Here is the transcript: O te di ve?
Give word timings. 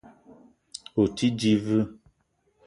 O 1.01 1.03
te 1.15 1.27
di 1.39 1.53
ve? 1.63 1.79